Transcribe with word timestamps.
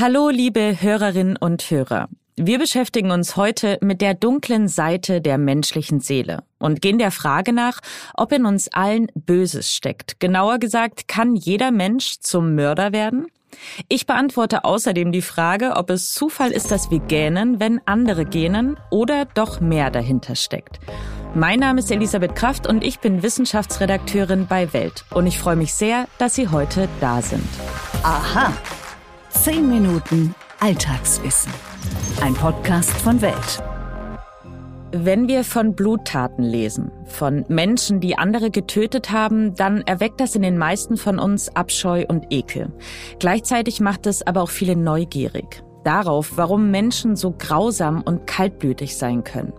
Hallo, 0.00 0.30
liebe 0.30 0.80
Hörerinnen 0.80 1.36
und 1.36 1.70
Hörer. 1.70 2.08
Wir 2.34 2.58
beschäftigen 2.58 3.10
uns 3.10 3.36
heute 3.36 3.76
mit 3.82 4.00
der 4.00 4.14
dunklen 4.14 4.66
Seite 4.66 5.20
der 5.20 5.36
menschlichen 5.36 6.00
Seele 6.00 6.42
und 6.58 6.80
gehen 6.80 6.96
der 6.96 7.10
Frage 7.10 7.52
nach, 7.52 7.80
ob 8.14 8.32
in 8.32 8.46
uns 8.46 8.68
allen 8.68 9.08
Böses 9.14 9.74
steckt. 9.74 10.18
Genauer 10.18 10.58
gesagt, 10.58 11.06
kann 11.06 11.36
jeder 11.36 11.70
Mensch 11.70 12.18
zum 12.20 12.54
Mörder 12.54 12.92
werden? 12.92 13.26
Ich 13.90 14.06
beantworte 14.06 14.64
außerdem 14.64 15.12
die 15.12 15.20
Frage, 15.20 15.76
ob 15.76 15.90
es 15.90 16.14
Zufall 16.14 16.50
ist, 16.50 16.70
dass 16.70 16.90
wir 16.90 17.00
gähnen, 17.00 17.60
wenn 17.60 17.82
andere 17.84 18.24
gähnen 18.24 18.80
oder 18.88 19.26
doch 19.26 19.60
mehr 19.60 19.90
dahinter 19.90 20.34
steckt. 20.34 20.80
Mein 21.34 21.60
Name 21.60 21.80
ist 21.80 21.90
Elisabeth 21.90 22.34
Kraft 22.34 22.66
und 22.66 22.82
ich 22.82 23.00
bin 23.00 23.22
Wissenschaftsredakteurin 23.22 24.46
bei 24.46 24.72
Welt. 24.72 25.04
Und 25.10 25.26
ich 25.26 25.38
freue 25.38 25.56
mich 25.56 25.74
sehr, 25.74 26.06
dass 26.16 26.36
Sie 26.36 26.48
heute 26.48 26.88
da 27.02 27.20
sind. 27.20 27.46
Aha. 28.02 28.54
Zehn 29.30 29.68
Minuten 29.68 30.34
Alltagswissen. 30.58 31.52
Ein 32.20 32.34
Podcast 32.34 32.90
von 32.90 33.22
Welt. 33.22 33.62
Wenn 34.92 35.28
wir 35.28 35.44
von 35.44 35.74
Bluttaten 35.74 36.42
lesen, 36.42 36.90
von 37.06 37.44
Menschen, 37.48 38.00
die 38.00 38.18
andere 38.18 38.50
getötet 38.50 39.12
haben, 39.12 39.54
dann 39.54 39.82
erweckt 39.82 40.20
das 40.20 40.34
in 40.34 40.42
den 40.42 40.58
meisten 40.58 40.96
von 40.96 41.20
uns 41.20 41.54
Abscheu 41.54 42.04
und 42.08 42.26
Ekel. 42.30 42.72
Gleichzeitig 43.20 43.80
macht 43.80 44.06
es 44.06 44.26
aber 44.26 44.42
auch 44.42 44.50
viele 44.50 44.74
neugierig. 44.74 45.62
Darauf, 45.84 46.32
warum 46.36 46.72
Menschen 46.72 47.14
so 47.14 47.30
grausam 47.30 48.02
und 48.02 48.26
kaltblütig 48.26 48.96
sein 48.96 49.22
können. 49.22 49.52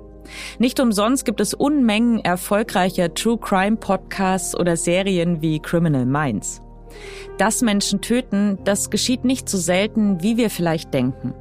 Nicht 0.59 0.81
umsonst 0.81 1.25
gibt 1.25 1.39
es 1.39 1.53
Unmengen 1.53 2.19
erfolgreicher 2.19 3.13
True 3.13 3.37
Crime 3.37 3.77
Podcasts 3.77 4.53
oder 4.53 4.75
Serien 4.75 5.41
wie 5.41 5.59
Criminal 5.59 6.05
Minds. 6.05 6.61
Dass 7.37 7.61
Menschen 7.61 8.01
töten, 8.01 8.59
das 8.63 8.89
geschieht 8.89 9.25
nicht 9.25 9.49
so 9.49 9.57
selten, 9.57 10.21
wie 10.21 10.37
wir 10.37 10.49
vielleicht 10.49 10.93
denken. 10.93 11.33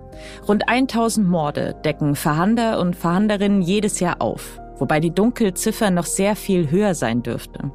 Rund 0.47 0.69
1000 0.69 1.29
Morde 1.29 1.77
decken 1.85 2.15
Verhander 2.15 2.79
und 2.79 2.97
Verhanderinnen 2.97 3.63
jedes 3.63 4.01
Jahr 4.01 4.21
auf, 4.21 4.61
wobei 4.79 5.01
die 5.01 5.15
Dunkelziffer 5.15 5.91
noch 5.91 6.07
sehr 6.07 6.37
viel 6.37 6.71
höher 6.71 6.95
sein 6.95 7.23
dürfte. 7.23 7.71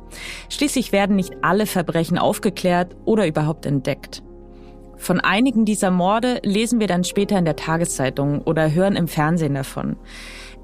Schließlich 0.49 0.91
werden 0.91 1.15
nicht 1.15 1.33
alle 1.41 1.65
Verbrechen 1.65 2.17
aufgeklärt 2.17 2.95
oder 3.05 3.27
überhaupt 3.27 3.65
entdeckt. 3.65 4.21
Von 4.97 5.19
einigen 5.19 5.65
dieser 5.65 5.91
Morde 5.91 6.39
lesen 6.43 6.79
wir 6.79 6.87
dann 6.87 7.03
später 7.03 7.37
in 7.37 7.45
der 7.45 7.55
Tageszeitung 7.55 8.41
oder 8.41 8.71
hören 8.71 8.95
im 8.95 9.07
Fernsehen 9.07 9.53
davon. 9.53 9.97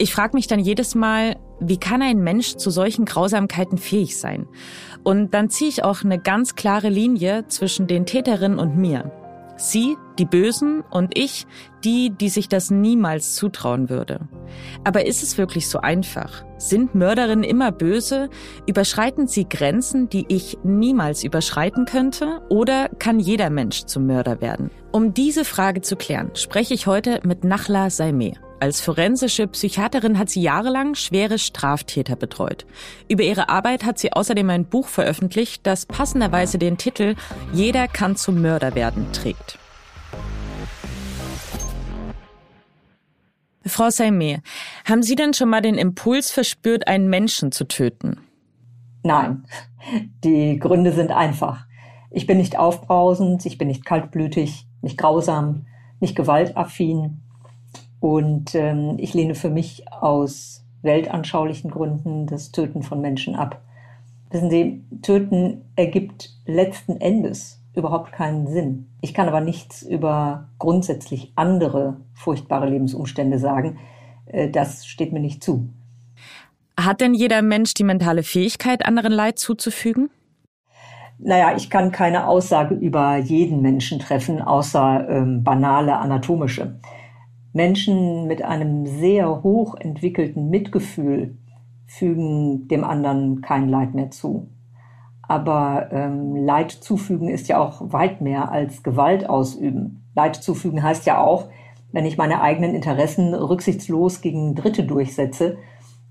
Ich 0.01 0.15
frage 0.15 0.35
mich 0.35 0.47
dann 0.47 0.59
jedes 0.59 0.95
Mal, 0.95 1.35
wie 1.59 1.77
kann 1.77 2.01
ein 2.01 2.23
Mensch 2.23 2.55
zu 2.55 2.71
solchen 2.71 3.05
Grausamkeiten 3.05 3.77
fähig 3.77 4.17
sein? 4.17 4.47
Und 5.03 5.35
dann 5.35 5.51
ziehe 5.51 5.69
ich 5.69 5.83
auch 5.83 6.03
eine 6.03 6.17
ganz 6.17 6.55
klare 6.55 6.89
Linie 6.89 7.45
zwischen 7.49 7.85
den 7.85 8.07
Täterinnen 8.07 8.57
und 8.57 8.75
mir. 8.75 9.11
Sie, 9.57 9.95
die 10.17 10.25
Bösen, 10.25 10.81
und 10.89 11.15
ich, 11.15 11.45
die, 11.83 12.09
die 12.09 12.29
sich 12.29 12.49
das 12.49 12.71
niemals 12.71 13.35
zutrauen 13.35 13.91
würde. 13.91 14.21
Aber 14.83 15.05
ist 15.05 15.21
es 15.21 15.37
wirklich 15.37 15.69
so 15.69 15.77
einfach? 15.77 16.45
Sind 16.57 16.95
Mörderinnen 16.95 17.43
immer 17.43 17.71
böse? 17.71 18.31
Überschreiten 18.65 19.27
sie 19.27 19.47
Grenzen, 19.47 20.09
die 20.09 20.25
ich 20.29 20.57
niemals 20.63 21.23
überschreiten 21.23 21.85
könnte? 21.85 22.41
Oder 22.49 22.89
kann 22.97 23.19
jeder 23.19 23.51
Mensch 23.51 23.83
zum 23.85 24.07
Mörder 24.07 24.41
werden? 24.41 24.71
Um 24.91 25.13
diese 25.13 25.45
Frage 25.45 25.81
zu 25.81 25.95
klären, 25.95 26.31
spreche 26.33 26.73
ich 26.73 26.87
heute 26.87 27.19
mit 27.23 27.43
Nachla 27.43 27.91
Saimeh. 27.91 28.33
Als 28.61 28.79
forensische 28.79 29.47
Psychiaterin 29.47 30.19
hat 30.19 30.29
sie 30.29 30.43
jahrelang 30.43 30.93
schwere 30.93 31.39
Straftäter 31.39 32.15
betreut. 32.15 32.67
Über 33.09 33.23
ihre 33.23 33.49
Arbeit 33.49 33.83
hat 33.83 33.97
sie 33.97 34.13
außerdem 34.13 34.47
ein 34.51 34.65
Buch 34.65 34.87
veröffentlicht, 34.87 35.65
das 35.65 35.87
passenderweise 35.87 36.59
den 36.59 36.77
Titel 36.77 37.15
Jeder 37.53 37.87
kann 37.87 38.15
zum 38.15 38.39
Mörder 38.39 38.75
werden 38.75 39.11
trägt. 39.13 39.57
Frau 43.65 43.89
Saimeh, 43.89 44.41
haben 44.85 45.01
Sie 45.01 45.15
denn 45.15 45.33
schon 45.33 45.49
mal 45.49 45.61
den 45.61 45.79
Impuls 45.79 46.29
verspürt, 46.29 46.87
einen 46.87 47.09
Menschen 47.09 47.51
zu 47.51 47.67
töten? 47.67 48.19
Nein, 49.01 49.43
die 50.23 50.59
Gründe 50.59 50.91
sind 50.91 51.09
einfach. 51.09 51.65
Ich 52.11 52.27
bin 52.27 52.37
nicht 52.37 52.59
aufbrausend, 52.59 53.43
ich 53.47 53.57
bin 53.57 53.69
nicht 53.69 53.85
kaltblütig, 53.85 54.67
nicht 54.83 54.99
grausam, 54.99 55.65
nicht 55.99 56.15
gewaltaffin. 56.15 57.23
Und 58.01 58.55
ähm, 58.55 58.95
ich 58.97 59.13
lehne 59.13 59.35
für 59.35 59.51
mich 59.51 59.85
aus 59.91 60.65
weltanschaulichen 60.81 61.69
Gründen 61.69 62.25
das 62.25 62.51
Töten 62.51 62.81
von 62.81 62.99
Menschen 62.99 63.35
ab. 63.35 63.61
Wissen 64.31 64.49
Sie, 64.49 64.83
Töten 65.03 65.61
ergibt 65.75 66.31
letzten 66.45 66.99
Endes 66.99 67.61
überhaupt 67.75 68.11
keinen 68.11 68.47
Sinn. 68.47 68.89
Ich 69.01 69.13
kann 69.13 69.27
aber 69.27 69.39
nichts 69.39 69.83
über 69.83 70.49
grundsätzlich 70.57 71.31
andere 71.35 71.97
furchtbare 72.15 72.67
Lebensumstände 72.67 73.37
sagen. 73.37 73.77
Äh, 74.25 74.49
das 74.49 74.87
steht 74.87 75.13
mir 75.13 75.19
nicht 75.19 75.43
zu. 75.43 75.69
Hat 76.79 77.01
denn 77.01 77.13
jeder 77.13 77.43
Mensch 77.43 77.75
die 77.75 77.83
mentale 77.83 78.23
Fähigkeit, 78.23 78.83
anderen 78.83 79.11
Leid 79.13 79.37
zuzufügen? 79.37 80.09
Naja, 81.19 81.55
ich 81.55 81.69
kann 81.69 81.91
keine 81.91 82.25
Aussage 82.25 82.73
über 82.73 83.17
jeden 83.17 83.61
Menschen 83.61 83.99
treffen, 83.99 84.41
außer 84.41 85.07
ähm, 85.07 85.43
banale 85.43 85.97
anatomische. 85.99 86.79
Menschen 87.53 88.27
mit 88.27 88.41
einem 88.41 88.85
sehr 88.85 89.43
hoch 89.43 89.75
entwickelten 89.75 90.49
Mitgefühl 90.49 91.37
fügen 91.85 92.67
dem 92.69 92.83
anderen 92.83 93.41
kein 93.41 93.67
Leid 93.67 93.93
mehr 93.93 94.11
zu. 94.11 94.49
Aber 95.21 95.89
ähm, 95.91 96.35
Leid 96.35 96.71
zufügen 96.71 97.29
ist 97.29 97.47
ja 97.47 97.59
auch 97.59 97.93
weit 97.93 98.21
mehr 98.21 98.51
als 98.51 98.83
Gewalt 98.83 99.29
ausüben. 99.29 100.09
Leid 100.15 100.35
zufügen 100.35 100.83
heißt 100.83 101.05
ja 101.05 101.21
auch, 101.21 101.49
wenn 101.91 102.05
ich 102.05 102.17
meine 102.17 102.41
eigenen 102.41 102.75
Interessen 102.75 103.33
rücksichtslos 103.33 104.21
gegen 104.21 104.55
Dritte 104.55 104.83
durchsetze, 104.83 105.57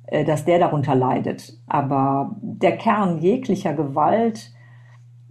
äh, 0.06 0.24
dass 0.24 0.44
der 0.44 0.58
darunter 0.58 0.94
leidet. 0.94 1.54
Aber 1.66 2.36
der 2.40 2.76
Kern 2.76 3.18
jeglicher 3.18 3.72
Gewalt 3.72 4.52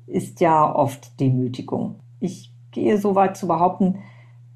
ist 0.08 0.42
ja 0.42 0.74
oft 0.74 1.20
Demütigung. 1.20 2.00
Ich 2.20 2.52
gehe 2.72 2.98
so 2.98 3.16
weit 3.16 3.38
zu 3.38 3.48
behaupten, 3.48 4.00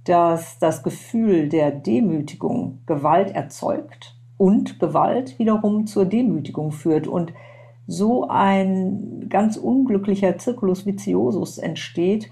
dass 0.05 0.59
das 0.59 0.83
Gefühl 0.83 1.49
der 1.49 1.71
Demütigung 1.71 2.79
Gewalt 2.85 3.31
erzeugt 3.31 4.17
und 4.37 4.79
Gewalt 4.79 5.39
wiederum 5.39 5.87
zur 5.87 6.05
Demütigung 6.05 6.71
führt 6.71 7.07
und 7.07 7.33
so 7.87 8.27
ein 8.27 9.27
ganz 9.29 9.57
unglücklicher 9.57 10.37
Circulus 10.39 10.85
viciosus 10.85 11.57
entsteht, 11.57 12.31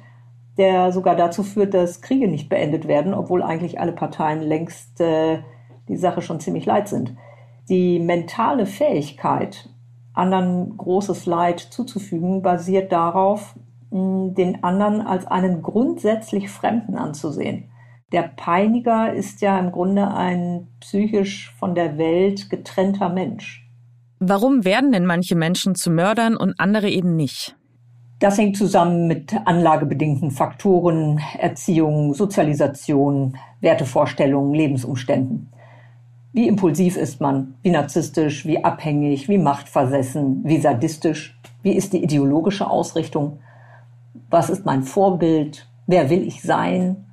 der 0.57 0.91
sogar 0.91 1.15
dazu 1.15 1.43
führt, 1.43 1.73
dass 1.73 2.01
Kriege 2.01 2.27
nicht 2.27 2.49
beendet 2.49 2.87
werden, 2.87 3.13
obwohl 3.13 3.41
eigentlich 3.41 3.79
alle 3.79 3.93
Parteien 3.93 4.41
längst 4.41 4.99
äh, 5.01 5.39
die 5.87 5.97
Sache 5.97 6.21
schon 6.21 6.39
ziemlich 6.39 6.65
leid 6.65 6.87
sind. 6.87 7.15
Die 7.69 7.99
mentale 7.99 8.65
Fähigkeit, 8.65 9.69
anderen 10.13 10.77
großes 10.77 11.25
Leid 11.25 11.59
zuzufügen, 11.59 12.41
basiert 12.41 12.91
darauf, 12.91 13.55
den 13.91 14.63
anderen 14.63 15.02
als 15.02 15.28
einen 15.28 15.62
grundsätzlich 15.62 16.50
Fremden 16.50 16.96
anzusehen. 16.96 17.69
Der 18.12 18.24
Peiniger 18.24 19.13
ist 19.13 19.41
ja 19.41 19.59
im 19.59 19.72
Grunde 19.72 20.13
ein 20.13 20.68
psychisch 20.79 21.53
von 21.57 21.75
der 21.75 21.97
Welt 21.97 22.50
getrennter 22.50 23.09
Mensch. 23.09 23.69
Warum 24.19 24.66
werden 24.66 24.91
denn 24.91 25.06
manche 25.06 25.35
Menschen 25.35 25.75
zu 25.75 25.91
Mördern 25.91 26.38
und 26.38 26.59
andere 26.59 26.90
eben 26.90 27.16
nicht? 27.16 27.56
Das 28.19 28.38
hängt 28.38 28.56
zusammen 28.56 29.07
mit 29.07 29.35
anlagebedingten 29.46 30.29
Faktoren, 30.29 31.19
Erziehung, 31.40 32.13
Sozialisation, 32.13 33.35
Wertevorstellungen, 33.62 34.53
Lebensumständen. 34.53 35.52
Wie 36.34 36.47
impulsiv 36.47 36.97
ist 36.97 37.19
man? 37.19 37.56
Wie 37.62 37.72
narzisstisch? 37.72 38.46
Wie 38.46 38.63
abhängig? 38.63 39.28
Wie 39.28 39.38
machtversessen? 39.40 40.41
Wie 40.44 40.59
sadistisch? 40.59 41.40
Wie 41.63 41.73
ist 41.73 41.94
die 41.94 42.03
ideologische 42.03 42.69
Ausrichtung? 42.69 43.40
Was 44.29 44.49
ist 44.49 44.66
mein 44.66 44.83
Vorbild, 44.83 45.67
wer 45.88 46.09
will 46.09 46.25
ich 46.25 46.41
sein. 46.41 47.05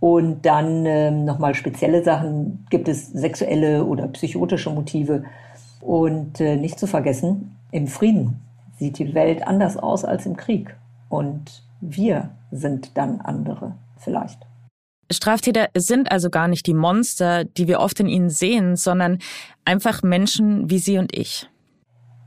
Und 0.00 0.46
dann 0.46 0.86
ähm, 0.86 1.24
nochmal 1.24 1.54
spezielle 1.54 2.04
Sachen, 2.04 2.66
gibt 2.70 2.88
es 2.88 3.08
sexuelle 3.08 3.84
oder 3.84 4.06
psychotische 4.08 4.70
Motive. 4.70 5.24
Und 5.80 6.40
äh, 6.40 6.56
nicht 6.56 6.78
zu 6.78 6.86
vergessen, 6.86 7.56
im 7.72 7.88
Frieden 7.88 8.40
sieht 8.78 8.98
die 8.98 9.14
Welt 9.14 9.46
anders 9.46 9.76
aus 9.76 10.04
als 10.04 10.24
im 10.26 10.36
Krieg. 10.36 10.76
Und 11.08 11.64
wir 11.80 12.30
sind 12.50 12.96
dann 12.96 13.20
andere 13.20 13.74
vielleicht. 13.96 14.38
Straftäter 15.10 15.68
sind 15.74 16.12
also 16.12 16.28
gar 16.28 16.48
nicht 16.48 16.66
die 16.66 16.74
Monster, 16.74 17.44
die 17.44 17.66
wir 17.66 17.80
oft 17.80 17.98
in 18.00 18.08
ihnen 18.08 18.30
sehen, 18.30 18.76
sondern 18.76 19.18
einfach 19.64 20.02
Menschen 20.02 20.70
wie 20.70 20.78
Sie 20.78 20.98
und 20.98 21.16
ich. 21.16 21.48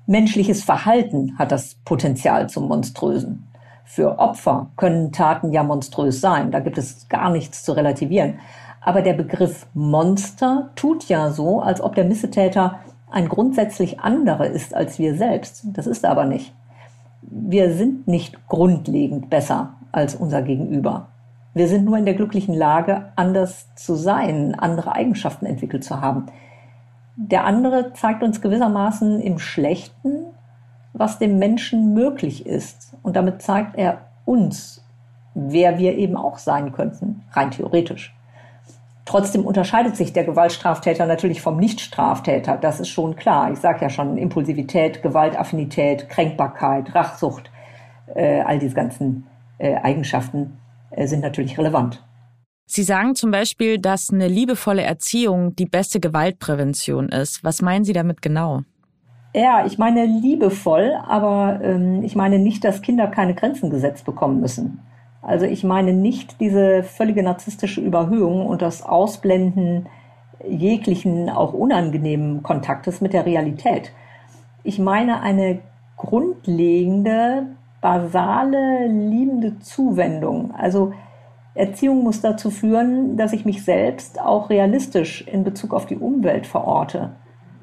Menschliches 0.07 0.63
Verhalten 0.63 1.37
hat 1.37 1.51
das 1.51 1.75
Potenzial 1.85 2.49
zum 2.49 2.67
Monströsen. 2.67 3.47
Für 3.93 4.19
Opfer 4.19 4.67
können 4.77 5.11
Taten 5.11 5.51
ja 5.51 5.63
monströs 5.63 6.21
sein, 6.21 6.49
da 6.49 6.61
gibt 6.61 6.77
es 6.77 7.09
gar 7.09 7.29
nichts 7.29 7.65
zu 7.65 7.73
relativieren. 7.73 8.39
Aber 8.79 9.01
der 9.01 9.11
Begriff 9.11 9.67
Monster 9.73 10.69
tut 10.75 11.09
ja 11.09 11.29
so, 11.29 11.59
als 11.59 11.81
ob 11.81 11.95
der 11.95 12.05
Missetäter 12.05 12.79
ein 13.11 13.27
grundsätzlich 13.27 13.99
anderer 13.99 14.47
ist 14.47 14.73
als 14.73 14.97
wir 14.97 15.17
selbst. 15.17 15.65
Das 15.73 15.87
ist 15.87 16.05
er 16.05 16.11
aber 16.11 16.23
nicht. 16.23 16.53
Wir 17.21 17.73
sind 17.73 18.07
nicht 18.07 18.47
grundlegend 18.47 19.29
besser 19.29 19.73
als 19.91 20.15
unser 20.15 20.41
Gegenüber. 20.41 21.07
Wir 21.53 21.67
sind 21.67 21.83
nur 21.83 21.97
in 21.97 22.05
der 22.05 22.13
glücklichen 22.13 22.55
Lage, 22.55 23.11
anders 23.17 23.75
zu 23.75 23.95
sein, 23.95 24.55
andere 24.57 24.95
Eigenschaften 24.95 25.45
entwickelt 25.45 25.83
zu 25.83 25.99
haben. 25.99 26.27
Der 27.17 27.43
andere 27.43 27.91
zeigt 27.91 28.23
uns 28.23 28.39
gewissermaßen 28.39 29.19
im 29.19 29.37
Schlechten, 29.37 30.27
was 31.01 31.17
dem 31.17 31.39
Menschen 31.39 31.95
möglich 31.95 32.45
ist. 32.45 32.93
Und 33.01 33.15
damit 33.15 33.41
zeigt 33.41 33.75
er 33.75 34.01
uns, 34.23 34.85
wer 35.33 35.79
wir 35.79 35.97
eben 35.97 36.15
auch 36.15 36.37
sein 36.37 36.71
könnten, 36.71 37.23
rein 37.33 37.49
theoretisch. 37.49 38.13
Trotzdem 39.05 39.43
unterscheidet 39.43 39.97
sich 39.97 40.13
der 40.13 40.25
Gewaltstraftäter 40.25 41.07
natürlich 41.07 41.41
vom 41.41 41.57
Nichtstraftäter. 41.57 42.55
Das 42.55 42.79
ist 42.79 42.89
schon 42.89 43.15
klar. 43.15 43.51
Ich 43.51 43.57
sage 43.57 43.81
ja 43.81 43.89
schon, 43.89 44.15
Impulsivität, 44.15 45.01
Gewaltaffinität, 45.01 46.07
Kränkbarkeit, 46.07 46.93
Rachsucht, 46.93 47.49
äh, 48.13 48.41
all 48.41 48.59
diese 48.59 48.75
ganzen 48.75 49.25
äh, 49.57 49.75
Eigenschaften 49.77 50.59
äh, 50.91 51.07
sind 51.07 51.21
natürlich 51.21 51.57
relevant. 51.57 52.03
Sie 52.67 52.83
sagen 52.83 53.15
zum 53.15 53.31
Beispiel, 53.31 53.79
dass 53.79 54.11
eine 54.11 54.27
liebevolle 54.27 54.83
Erziehung 54.83 55.55
die 55.55 55.65
beste 55.65 55.99
Gewaltprävention 55.99 57.09
ist. 57.09 57.43
Was 57.43 57.63
meinen 57.63 57.83
Sie 57.83 57.93
damit 57.93 58.21
genau? 58.21 58.61
Ja, 59.33 59.65
ich 59.65 59.77
meine 59.77 60.05
liebevoll, 60.05 60.93
aber 61.07 61.61
ähm, 61.63 62.03
ich 62.03 62.15
meine 62.15 62.37
nicht, 62.37 62.63
dass 62.65 62.81
Kinder 62.81 63.07
keine 63.07 63.33
Grenzen 63.33 63.69
gesetzt 63.69 64.05
bekommen 64.05 64.41
müssen. 64.41 64.81
Also 65.21 65.45
ich 65.45 65.63
meine 65.63 65.93
nicht 65.93 66.41
diese 66.41 66.83
völlige 66.83 67.23
narzisstische 67.23 67.79
Überhöhung 67.79 68.45
und 68.45 68.61
das 68.61 68.83
Ausblenden 68.83 69.87
jeglichen 70.47 71.29
auch 71.29 71.53
unangenehmen 71.53 72.43
Kontaktes 72.43 72.99
mit 72.99 73.13
der 73.13 73.25
Realität. 73.25 73.93
Ich 74.63 74.79
meine 74.79 75.21
eine 75.21 75.59
grundlegende, 75.95 77.45
basale, 77.79 78.87
liebende 78.87 79.59
Zuwendung. 79.59 80.53
Also 80.55 80.93
Erziehung 81.53 82.03
muss 82.03 82.21
dazu 82.21 82.49
führen, 82.49 83.17
dass 83.17 83.33
ich 83.33 83.45
mich 83.45 83.63
selbst 83.63 84.19
auch 84.19 84.49
realistisch 84.49 85.25
in 85.27 85.43
Bezug 85.43 85.73
auf 85.73 85.85
die 85.85 85.97
Umwelt 85.97 86.47
verorte. 86.47 87.11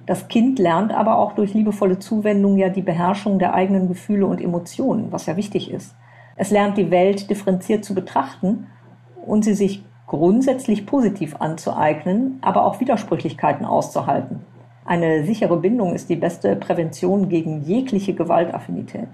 Das 0.09 0.27
Kind 0.27 0.59
lernt 0.59 0.91
aber 0.91 1.19
auch 1.19 1.35
durch 1.35 1.53
liebevolle 1.53 1.99
Zuwendung 1.99 2.57
ja 2.57 2.71
die 2.71 2.81
Beherrschung 2.81 3.39
der 3.39 3.53
eigenen 3.53 3.89
Gefühle 3.89 4.25
und 4.25 4.41
Emotionen, 4.41 5.13
was 5.13 5.27
ja 5.27 5.37
wichtig 5.37 5.71
ist. 5.71 5.95
Es 6.35 6.51
lernt 6.51 6.79
die 6.79 6.91
Welt 6.91 7.29
differenziert 7.29 7.85
zu 7.85 7.95
betrachten 7.95 8.69
und 9.27 9.45
sie 9.45 9.53
sich 9.53 9.85
grundsätzlich 10.07 10.87
positiv 10.87 11.37
anzueignen, 11.41 12.39
aber 12.41 12.65
auch 12.65 12.81
Widersprüchlichkeiten 12.81 13.67
auszuhalten. 13.67 14.41
Eine 14.87 15.25
sichere 15.25 15.59
Bindung 15.59 15.95
ist 15.95 16.09
die 16.09 16.17
beste 16.17 16.57
Prävention 16.57 17.29
gegen 17.29 17.65
jegliche 17.65 18.15
Gewaltaffinität. 18.15 19.11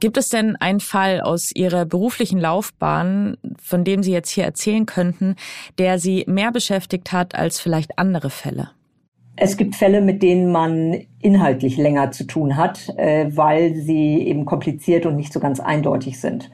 Gibt 0.00 0.16
es 0.16 0.30
denn 0.30 0.56
einen 0.56 0.80
Fall 0.80 1.20
aus 1.20 1.50
Ihrer 1.54 1.84
beruflichen 1.84 2.40
Laufbahn, 2.40 3.36
von 3.62 3.84
dem 3.84 4.02
Sie 4.02 4.12
jetzt 4.12 4.30
hier 4.30 4.44
erzählen 4.44 4.86
könnten, 4.86 5.36
der 5.76 5.98
Sie 5.98 6.24
mehr 6.26 6.52
beschäftigt 6.52 7.12
hat 7.12 7.34
als 7.34 7.60
vielleicht 7.60 7.98
andere 7.98 8.30
Fälle? 8.30 8.70
Es 9.40 9.56
gibt 9.56 9.76
Fälle, 9.76 10.00
mit 10.00 10.22
denen 10.22 10.50
man 10.50 10.96
inhaltlich 11.20 11.76
länger 11.76 12.10
zu 12.10 12.24
tun 12.24 12.56
hat, 12.56 12.92
äh, 12.96 13.30
weil 13.36 13.74
sie 13.76 14.26
eben 14.26 14.44
kompliziert 14.44 15.06
und 15.06 15.14
nicht 15.14 15.32
so 15.32 15.38
ganz 15.38 15.60
eindeutig 15.60 16.20
sind. 16.20 16.50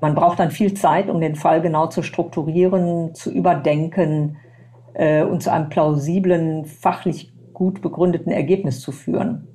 Man 0.00 0.16
braucht 0.16 0.40
dann 0.40 0.50
viel 0.50 0.74
Zeit, 0.74 1.08
um 1.08 1.20
den 1.20 1.36
Fall 1.36 1.60
genau 1.60 1.86
zu 1.86 2.02
strukturieren, 2.02 3.14
zu 3.14 3.30
überdenken 3.30 4.38
äh, 4.94 5.22
und 5.22 5.42
zu 5.42 5.52
einem 5.52 5.68
plausiblen, 5.68 6.64
fachlich 6.64 7.32
gut 7.52 7.80
begründeten 7.80 8.32
Ergebnis 8.32 8.80
zu 8.80 8.90
führen. 8.90 9.46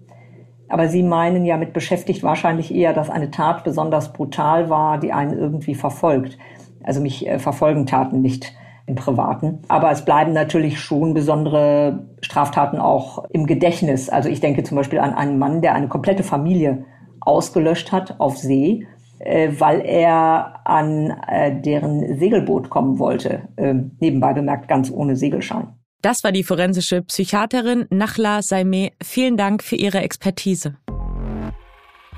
Aber 0.69 0.87
Sie 0.87 1.03
meinen 1.03 1.43
ja 1.43 1.57
mit 1.57 1.73
beschäftigt 1.73 2.23
wahrscheinlich 2.23 2.73
eher, 2.73 2.93
dass 2.93 3.09
eine 3.09 3.31
Tat 3.31 3.65
besonders 3.65 4.13
brutal 4.13 4.69
war, 4.69 4.97
die 4.97 5.11
einen 5.11 5.37
irgendwie 5.37 5.75
verfolgt. 5.75 6.37
Also 6.83 7.01
mich 7.01 7.27
äh, 7.27 7.37
verfolgen 7.37 7.85
Taten 7.85 8.21
nicht 8.21 8.53
im 8.87 8.95
Privaten. 8.95 9.59
Aber 9.67 9.91
es 9.91 10.05
bleiben 10.05 10.33
natürlich 10.33 10.79
schon 10.79 11.13
besondere 11.13 12.07
Straftaten 12.21 12.77
auch 12.77 13.25
im 13.29 13.45
Gedächtnis. 13.45 14.09
Also 14.09 14.29
ich 14.29 14.39
denke 14.39 14.63
zum 14.63 14.77
Beispiel 14.77 14.99
an 14.99 15.13
einen 15.13 15.39
Mann, 15.39 15.61
der 15.61 15.73
eine 15.73 15.87
komplette 15.87 16.23
Familie 16.23 16.85
ausgelöscht 17.19 17.91
hat 17.91 18.19
auf 18.19 18.37
See 18.37 18.85
äh, 19.19 19.59
weil 19.59 19.81
er 19.81 20.61
an 20.65 21.11
äh, 21.27 21.61
deren 21.61 22.17
Segelboot 22.19 22.69
kommen 22.69 22.99
wollte. 22.99 23.47
Ähm, 23.57 23.91
nebenbei 23.99 24.33
bemerkt, 24.33 24.67
ganz 24.67 24.91
ohne 24.91 25.15
Segelschein. 25.15 25.73
Das 26.01 26.23
war 26.23 26.31
die 26.31 26.43
forensische 26.43 27.01
Psychiaterin 27.01 27.85
Nachla 27.89 28.41
Saime. 28.41 28.91
Vielen 29.01 29.37
Dank 29.37 29.63
für 29.63 29.75
Ihre 29.75 29.99
Expertise. 29.99 30.75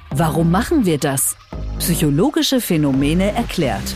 Warum 0.10 0.52
machen 0.52 0.86
wir 0.86 0.98
das? 0.98 1.38
Psychologische 1.80 2.60
Phänomene 2.60 3.32
erklärt. 3.34 3.96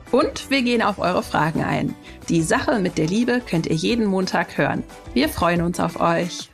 Und 0.11 0.49
wir 0.49 0.61
gehen 0.61 0.81
auf 0.81 0.99
eure 0.99 1.23
Fragen 1.23 1.63
ein. 1.63 1.95
Die 2.27 2.41
Sache 2.41 2.79
mit 2.79 2.97
der 2.97 3.07
Liebe 3.07 3.41
könnt 3.49 3.67
ihr 3.67 3.75
jeden 3.75 4.05
Montag 4.05 4.57
hören. 4.57 4.83
Wir 5.13 5.29
freuen 5.29 5.61
uns 5.61 5.79
auf 5.79 5.99
euch. 5.99 6.49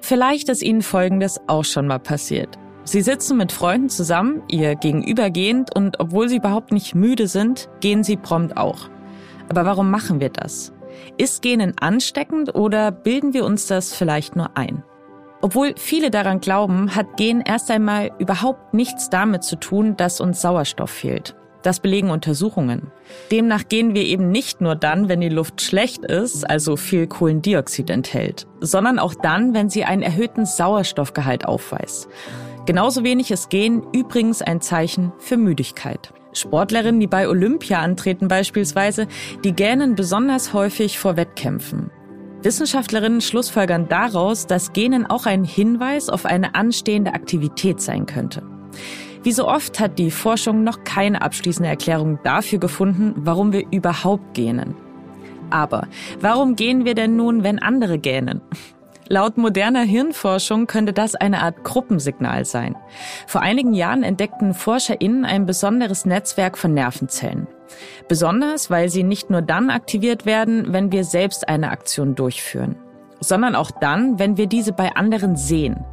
Vielleicht 0.00 0.48
ist 0.48 0.62
Ihnen 0.62 0.82
Folgendes 0.82 1.40
auch 1.48 1.64
schon 1.64 1.86
mal 1.86 1.98
passiert. 1.98 2.56
Sie 2.84 3.02
sitzen 3.02 3.36
mit 3.36 3.50
Freunden 3.50 3.88
zusammen, 3.88 4.44
ihr 4.48 4.76
gegenübergehend 4.76 5.74
und 5.74 5.98
obwohl 5.98 6.28
Sie 6.28 6.36
überhaupt 6.36 6.70
nicht 6.70 6.94
müde 6.94 7.26
sind, 7.26 7.68
gehen 7.80 8.04
Sie 8.04 8.16
prompt 8.16 8.56
auch. 8.56 8.88
Aber 9.48 9.64
warum 9.64 9.90
machen 9.90 10.20
wir 10.20 10.30
das? 10.30 10.72
Ist 11.18 11.42
Genen 11.42 11.76
ansteckend 11.78 12.54
oder 12.54 12.92
bilden 12.92 13.34
wir 13.34 13.44
uns 13.44 13.66
das 13.66 13.92
vielleicht 13.92 14.36
nur 14.36 14.56
ein? 14.56 14.84
Obwohl 15.46 15.74
viele 15.76 16.10
daran 16.10 16.40
glauben, 16.40 16.96
hat 16.96 17.16
Gen 17.16 17.40
erst 17.40 17.70
einmal 17.70 18.10
überhaupt 18.18 18.74
nichts 18.74 19.10
damit 19.10 19.44
zu 19.44 19.54
tun, 19.54 19.96
dass 19.96 20.20
uns 20.20 20.42
Sauerstoff 20.42 20.90
fehlt. 20.90 21.36
Das 21.62 21.78
belegen 21.78 22.10
Untersuchungen. 22.10 22.90
Demnach 23.30 23.68
gehen 23.68 23.94
wir 23.94 24.02
eben 24.02 24.32
nicht 24.32 24.60
nur 24.60 24.74
dann, 24.74 25.08
wenn 25.08 25.20
die 25.20 25.28
Luft 25.28 25.62
schlecht 25.62 26.04
ist, 26.04 26.42
also 26.50 26.74
viel 26.74 27.06
Kohlendioxid 27.06 27.90
enthält, 27.90 28.48
sondern 28.60 28.98
auch 28.98 29.14
dann, 29.14 29.54
wenn 29.54 29.70
sie 29.70 29.84
einen 29.84 30.02
erhöhten 30.02 30.46
Sauerstoffgehalt 30.46 31.46
aufweist. 31.46 32.08
Genauso 32.66 33.04
wenig 33.04 33.30
ist 33.30 33.48
Gehen 33.48 33.84
übrigens 33.92 34.42
ein 34.42 34.60
Zeichen 34.60 35.12
für 35.18 35.36
Müdigkeit. 35.36 36.12
Sportlerinnen, 36.32 36.98
die 36.98 37.06
bei 37.06 37.28
Olympia 37.28 37.78
antreten 37.78 38.26
beispielsweise, 38.26 39.06
die 39.44 39.52
gähnen 39.52 39.94
besonders 39.94 40.52
häufig 40.52 40.98
vor 40.98 41.16
Wettkämpfen. 41.16 41.92
Wissenschaftlerinnen 42.42 43.20
schlussfolgern 43.20 43.88
daraus, 43.88 44.46
dass 44.46 44.72
Gähnen 44.72 45.06
auch 45.06 45.26
ein 45.26 45.44
Hinweis 45.44 46.08
auf 46.08 46.26
eine 46.26 46.54
anstehende 46.54 47.14
Aktivität 47.14 47.80
sein 47.80 48.06
könnte. 48.06 48.42
Wie 49.22 49.32
so 49.32 49.48
oft 49.48 49.80
hat 49.80 49.98
die 49.98 50.10
Forschung 50.10 50.62
noch 50.62 50.84
keine 50.84 51.22
abschließende 51.22 51.68
Erklärung 51.68 52.20
dafür 52.22 52.60
gefunden, 52.60 53.14
warum 53.16 53.52
wir 53.52 53.66
überhaupt 53.72 54.34
gähnen. 54.34 54.76
Aber 55.50 55.88
warum 56.20 56.54
gehen 56.56 56.84
wir 56.84 56.94
denn 56.94 57.16
nun, 57.16 57.42
wenn 57.42 57.58
andere 57.58 57.98
gähnen? 57.98 58.40
Laut 59.08 59.36
moderner 59.36 59.82
Hirnforschung 59.82 60.66
könnte 60.66 60.92
das 60.92 61.14
eine 61.14 61.42
Art 61.42 61.62
Gruppensignal 61.62 62.44
sein. 62.44 62.76
Vor 63.28 63.40
einigen 63.40 63.72
Jahren 63.72 64.02
entdeckten 64.02 64.52
ForscherInnen 64.52 65.24
ein 65.24 65.46
besonderes 65.46 66.06
Netzwerk 66.06 66.58
von 66.58 66.74
Nervenzellen. 66.74 67.46
Besonders, 68.08 68.68
weil 68.68 68.88
sie 68.88 69.04
nicht 69.04 69.30
nur 69.30 69.42
dann 69.42 69.70
aktiviert 69.70 70.26
werden, 70.26 70.72
wenn 70.72 70.90
wir 70.90 71.04
selbst 71.04 71.48
eine 71.48 71.70
Aktion 71.70 72.16
durchführen, 72.16 72.76
sondern 73.20 73.54
auch 73.54 73.70
dann, 73.70 74.18
wenn 74.18 74.36
wir 74.36 74.48
diese 74.48 74.72
bei 74.72 74.96
anderen 74.96 75.36
sehen. 75.36 75.84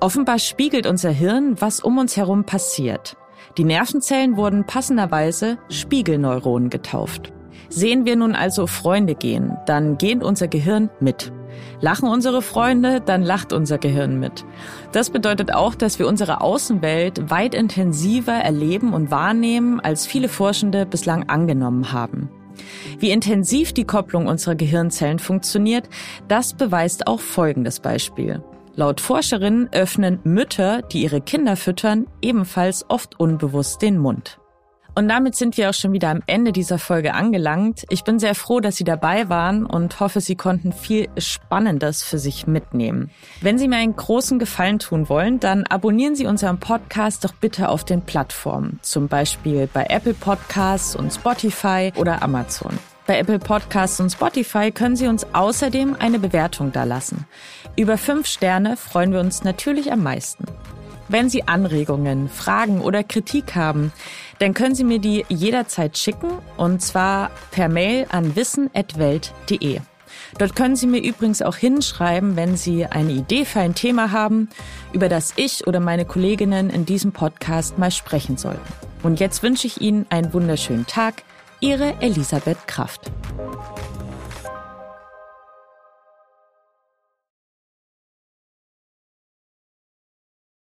Offenbar 0.00 0.38
spiegelt 0.38 0.86
unser 0.86 1.10
Hirn, 1.10 1.60
was 1.60 1.80
um 1.80 1.98
uns 1.98 2.16
herum 2.16 2.44
passiert. 2.44 3.16
Die 3.58 3.64
Nervenzellen 3.64 4.38
wurden 4.38 4.64
passenderweise 4.64 5.58
Spiegelneuronen 5.68 6.70
getauft. 6.70 7.30
Sehen 7.68 8.06
wir 8.06 8.16
nun 8.16 8.34
also 8.34 8.66
Freunde 8.66 9.14
gehen, 9.14 9.56
dann 9.66 9.98
geht 9.98 10.22
unser 10.22 10.48
Gehirn 10.48 10.88
mit. 11.00 11.30
Lachen 11.80 12.08
unsere 12.08 12.42
Freunde, 12.42 13.00
dann 13.00 13.22
lacht 13.22 13.52
unser 13.52 13.78
Gehirn 13.78 14.18
mit. 14.18 14.44
Das 14.92 15.10
bedeutet 15.10 15.52
auch, 15.52 15.74
dass 15.74 15.98
wir 15.98 16.08
unsere 16.08 16.40
Außenwelt 16.40 17.30
weit 17.30 17.54
intensiver 17.54 18.32
erleben 18.32 18.92
und 18.92 19.10
wahrnehmen, 19.10 19.80
als 19.80 20.06
viele 20.06 20.28
Forschende 20.28 20.86
bislang 20.86 21.28
angenommen 21.28 21.92
haben. 21.92 22.30
Wie 22.98 23.10
intensiv 23.10 23.72
die 23.72 23.84
Kopplung 23.84 24.26
unserer 24.26 24.54
Gehirnzellen 24.54 25.18
funktioniert, 25.18 25.88
das 26.28 26.54
beweist 26.54 27.06
auch 27.06 27.20
folgendes 27.20 27.80
Beispiel. 27.80 28.42
Laut 28.76 29.00
Forscherinnen 29.00 29.68
öffnen 29.72 30.20
Mütter, 30.24 30.82
die 30.82 31.02
ihre 31.02 31.20
Kinder 31.20 31.56
füttern, 31.56 32.06
ebenfalls 32.22 32.84
oft 32.88 33.20
unbewusst 33.20 33.82
den 33.82 33.98
Mund. 33.98 34.38
Und 34.96 35.08
damit 35.08 35.34
sind 35.34 35.56
wir 35.56 35.70
auch 35.70 35.74
schon 35.74 35.92
wieder 35.92 36.10
am 36.10 36.22
Ende 36.26 36.52
dieser 36.52 36.78
Folge 36.78 37.14
angelangt. 37.14 37.84
Ich 37.90 38.04
bin 38.04 38.20
sehr 38.20 38.36
froh, 38.36 38.60
dass 38.60 38.76
Sie 38.76 38.84
dabei 38.84 39.28
waren 39.28 39.66
und 39.66 39.98
hoffe, 39.98 40.20
Sie 40.20 40.36
konnten 40.36 40.72
viel 40.72 41.08
Spannendes 41.18 42.04
für 42.04 42.18
sich 42.18 42.46
mitnehmen. 42.46 43.10
Wenn 43.40 43.58
Sie 43.58 43.66
mir 43.66 43.76
einen 43.76 43.96
großen 43.96 44.38
Gefallen 44.38 44.78
tun 44.78 45.08
wollen, 45.08 45.40
dann 45.40 45.64
abonnieren 45.64 46.14
Sie 46.14 46.26
unseren 46.26 46.60
Podcast 46.60 47.24
doch 47.24 47.32
bitte 47.32 47.70
auf 47.70 47.84
den 47.84 48.02
Plattformen, 48.02 48.78
zum 48.82 49.08
Beispiel 49.08 49.68
bei 49.72 49.86
Apple 49.88 50.14
Podcasts 50.14 50.94
und 50.94 51.12
Spotify 51.12 51.92
oder 51.96 52.22
Amazon. 52.22 52.78
Bei 53.06 53.18
Apple 53.18 53.40
Podcasts 53.40 53.98
und 53.98 54.10
Spotify 54.10 54.70
können 54.70 54.94
Sie 54.94 55.08
uns 55.08 55.26
außerdem 55.34 55.96
eine 55.98 56.20
Bewertung 56.20 56.70
dalassen. 56.70 57.26
Über 57.76 57.98
fünf 57.98 58.28
Sterne 58.28 58.76
freuen 58.76 59.12
wir 59.12 59.18
uns 59.18 59.42
natürlich 59.42 59.90
am 59.90 60.04
meisten. 60.04 60.44
Wenn 61.08 61.28
Sie 61.28 61.46
Anregungen, 61.46 62.30
Fragen 62.30 62.80
oder 62.80 63.02
Kritik 63.04 63.54
haben, 63.54 63.92
dann 64.38 64.54
können 64.54 64.74
Sie 64.74 64.84
mir 64.84 64.98
die 64.98 65.24
jederzeit 65.28 65.98
schicken 65.98 66.30
und 66.56 66.82
zwar 66.82 67.30
per 67.50 67.68
Mail 67.68 68.06
an 68.10 68.36
wissen.welt.de. 68.36 69.80
Dort 70.38 70.56
können 70.56 70.76
Sie 70.76 70.86
mir 70.86 71.02
übrigens 71.02 71.42
auch 71.42 71.56
hinschreiben, 71.56 72.36
wenn 72.36 72.56
Sie 72.56 72.86
eine 72.86 73.12
Idee 73.12 73.44
für 73.44 73.60
ein 73.60 73.74
Thema 73.74 74.10
haben, 74.10 74.48
über 74.92 75.08
das 75.08 75.32
ich 75.36 75.66
oder 75.66 75.80
meine 75.80 76.04
Kolleginnen 76.04 76.70
in 76.70 76.86
diesem 76.86 77.12
Podcast 77.12 77.78
mal 77.78 77.90
sprechen 77.90 78.36
sollten. 78.36 78.60
Und 79.02 79.20
jetzt 79.20 79.42
wünsche 79.42 79.66
ich 79.66 79.80
Ihnen 79.80 80.06
einen 80.10 80.32
wunderschönen 80.32 80.86
Tag. 80.86 81.22
Ihre 81.60 81.94
Elisabeth 82.00 82.66
Kraft. 82.66 83.10